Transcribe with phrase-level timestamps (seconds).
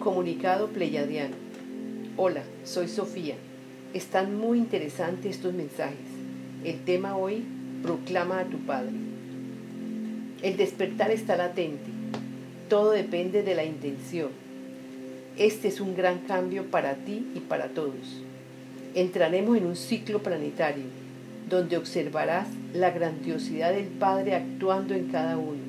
[0.00, 1.36] Comunicado Pleyadiano.
[2.16, 3.34] Hola, soy Sofía.
[3.92, 5.98] Están muy interesantes estos mensajes.
[6.64, 7.44] El tema hoy,
[7.82, 8.94] proclama a tu Padre.
[10.40, 11.90] El despertar está latente.
[12.70, 14.30] Todo depende de la intención.
[15.36, 18.22] Este es un gran cambio para ti y para todos.
[18.94, 20.84] Entraremos en un ciclo planetario
[21.50, 25.60] donde observarás la grandiosidad del Padre actuando en cada uno.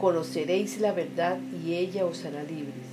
[0.00, 2.91] Conoceréis la verdad y ella os hará libres.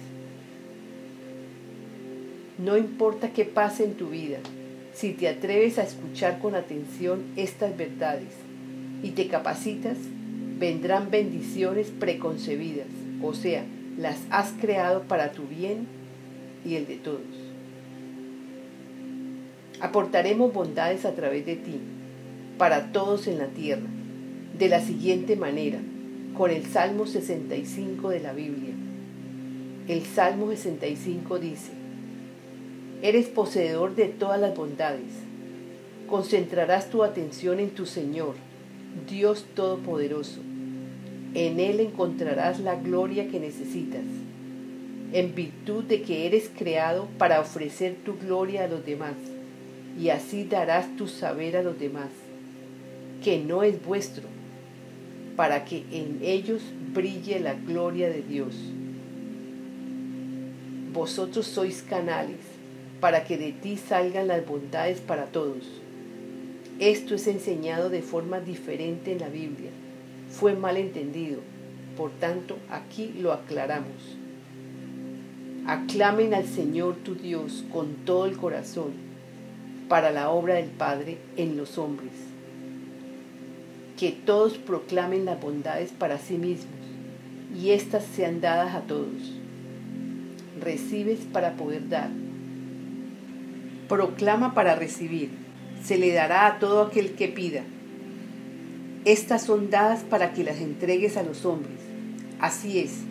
[2.59, 4.40] No importa qué pase en tu vida,
[4.94, 8.34] si te atreves a escuchar con atención estas verdades
[9.02, 9.98] y te capacitas,
[10.59, 12.88] vendrán bendiciones preconcebidas,
[13.23, 13.64] o sea,
[13.98, 15.88] las has creado para tu bien
[16.66, 17.22] y el de todos.
[19.80, 21.80] Aportaremos bondades a través de ti,
[22.58, 23.88] para todos en la tierra,
[24.58, 25.80] de la siguiente manera,
[26.38, 28.73] con el Salmo 65 de la Biblia.
[29.88, 31.78] El Salmo 65 dice,
[33.02, 35.14] Eres poseedor de todas las bondades.
[36.09, 38.36] Concentrarás tu atención en tu Señor,
[39.09, 40.41] Dios Todopoderoso.
[41.33, 44.03] En Él encontrarás la gloria que necesitas,
[45.14, 49.16] en virtud de que eres creado para ofrecer tu gloria a los demás,
[49.97, 52.09] y así darás tu saber a los demás,
[53.23, 54.23] que no es vuestro,
[55.38, 56.61] para que en ellos
[56.94, 58.56] brille la gloria de Dios.
[60.91, 62.59] Vosotros sois canales
[63.00, 65.81] para que de ti salgan las bondades para todos.
[66.80, 69.69] Esto es enseñado de forma diferente en la Biblia.
[70.30, 71.39] Fue mal entendido.
[71.97, 74.17] Por tanto, aquí lo aclaramos.
[75.66, 78.94] Aclamen al Señor tu Dios con todo el corazón
[79.89, 82.13] para la obra del Padre en los hombres.
[83.97, 86.80] Que todos proclamen las bondades para sí mismos
[87.59, 89.34] y éstas sean dadas a todos.
[90.61, 92.09] Recibes para poder dar
[93.90, 95.31] proclama para recibir,
[95.84, 97.63] se le dará a todo aquel que pida.
[99.03, 101.80] Estas son dadas para que las entregues a los hombres.
[102.40, 103.02] Así es,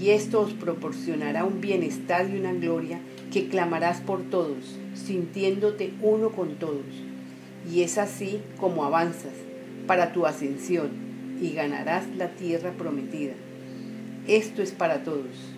[0.00, 3.00] y esto os proporcionará un bienestar y una gloria
[3.32, 6.86] que clamarás por todos, sintiéndote uno con todos.
[7.70, 9.34] Y es así como avanzas
[9.86, 10.90] para tu ascensión
[11.40, 13.32] y ganarás la tierra prometida.
[14.28, 15.52] Esto es para todos.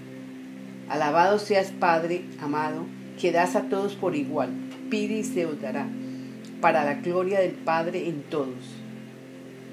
[0.88, 2.86] Alabado seas Padre, amado,
[3.20, 4.50] que das a todos por igual.
[4.94, 5.88] Pide y se os dará,
[6.60, 8.76] para la gloria del Padre en todos.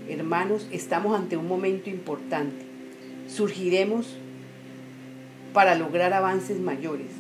[0.10, 2.66] Hermanos, estamos ante un momento importante.
[3.28, 4.18] Surgiremos
[5.54, 7.12] para lograr avances mayores.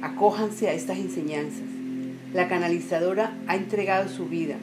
[0.00, 1.66] Acójanse a estas enseñanzas.
[2.32, 4.54] La canalizadora ha entregado su vida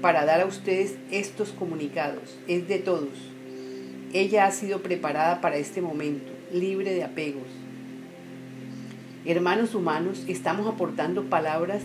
[0.00, 2.38] para dar a ustedes estos comunicados.
[2.48, 3.18] Es de todos.
[4.14, 7.65] Ella ha sido preparada para este momento, libre de apegos
[9.28, 11.82] Hermanos humanos, estamos aportando palabras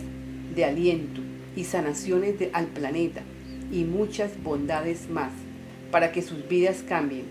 [0.53, 1.21] de aliento
[1.55, 3.23] y sanaciones al planeta
[3.71, 5.31] y muchas bondades más
[5.89, 7.23] para que sus vidas cambien.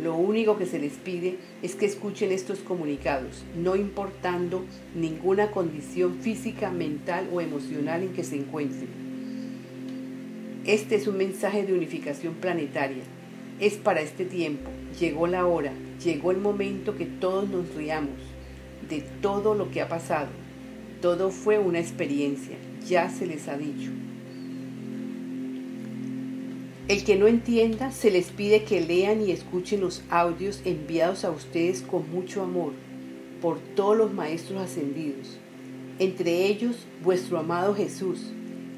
[0.00, 4.62] Lo único que se les pide es que escuchen estos comunicados, no importando
[4.94, 8.90] ninguna condición física, mental o emocional en que se encuentren.
[10.66, 13.02] Este es un mensaje de unificación planetaria.
[13.58, 14.70] Es para este tiempo.
[15.00, 15.72] Llegó la hora,
[16.02, 18.31] llegó el momento que todos nos riamos
[18.88, 20.28] de todo lo que ha pasado.
[21.00, 22.56] Todo fue una experiencia,
[22.86, 23.90] ya se les ha dicho.
[26.88, 31.30] El que no entienda, se les pide que lean y escuchen los audios enviados a
[31.30, 32.72] ustedes con mucho amor
[33.40, 35.38] por todos los maestros ascendidos,
[35.98, 38.32] entre ellos vuestro amado Jesús,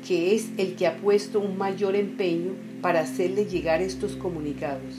[0.06, 4.94] que es el que ha puesto un mayor empeño para hacerle llegar estos comunicados.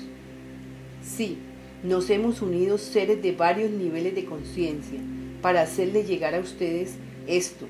[1.04, 1.38] Sí,
[1.84, 5.00] nos hemos unido seres de varios niveles de conciencia
[5.42, 6.96] para hacerle llegar a ustedes
[7.28, 7.68] esto.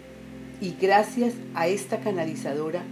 [0.62, 2.84] Y gracias a esta canalizadora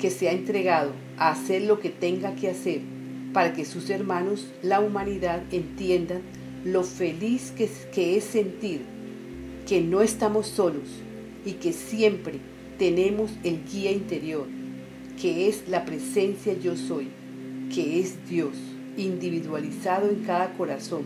[0.00, 2.80] que se ha entregado a hacer lo que tenga que hacer
[3.32, 6.22] para que sus hermanos, la humanidad, entiendan
[6.64, 8.82] lo feliz que es, que es sentir
[9.66, 10.88] que no estamos solos
[11.44, 12.38] y que siempre
[12.78, 14.46] tenemos el guía interior,
[15.20, 17.08] que es la presencia yo soy,
[17.74, 18.56] que es Dios
[18.98, 21.04] individualizado en cada corazón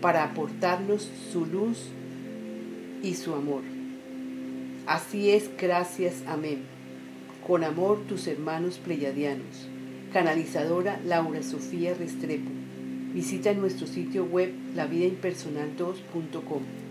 [0.00, 1.78] para aportarnos su luz
[3.02, 3.62] y su amor.
[4.86, 6.62] Así es, gracias, amén.
[7.46, 9.68] Con amor tus hermanos pleyadianos.
[10.12, 12.50] Canalizadora Laura Sofía Restrepo.
[13.12, 16.85] Visita nuestro sitio web lavidaimpersonal2.com.